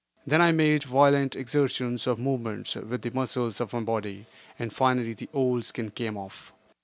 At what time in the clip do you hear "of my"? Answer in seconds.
3.61-3.81